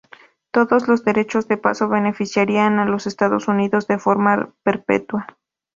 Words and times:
Todos 0.49 0.87
los 0.87 1.05
derechos 1.05 1.47
de 1.47 1.57
paso 1.57 1.87
beneficiarían 1.87 2.79
a 2.79 2.85
los 2.85 3.05
Estados 3.05 3.47
Unidos 3.47 3.85
de 3.85 3.99
forma 3.99 4.51
perpetua. 4.63 5.27